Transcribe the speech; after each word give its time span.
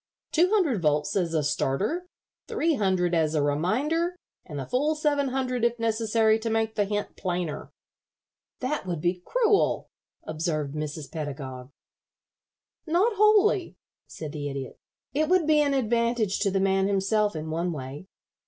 Two 0.31 0.49
hundred 0.49 0.81
volts 0.81 1.15
as 1.15 1.35
a 1.35 1.43
starter, 1.43 2.07
three 2.47 2.73
hundred 2.73 3.13
as 3.13 3.35
a 3.35 3.43
reminder, 3.43 4.15
and 4.43 4.57
the 4.57 4.65
full 4.65 4.95
seven 4.95 5.27
hundred 5.27 5.63
if 5.63 5.77
necessary 5.77 6.39
to 6.39 6.49
make 6.49 6.73
the 6.73 6.85
hint 6.85 7.15
plainer." 7.15 7.71
"That 8.61 8.87
would 8.87 8.99
be 8.99 9.21
cruel," 9.23 9.91
observed 10.23 10.73
Mrs. 10.73 11.11
Pedagog. 11.11 11.69
"Not 12.87 13.13
wholly," 13.17 13.75
said 14.07 14.31
the 14.31 14.49
Idiot. 14.49 14.79
"It 15.13 15.29
would 15.29 15.45
be 15.45 15.59
an 15.61 15.75
advantage 15.75 16.39
to 16.39 16.49
the 16.49 16.59
man 16.59 16.87
himself 16.87 17.35
in 17.35 17.51
one 17.51 17.71
way. 17.71 18.07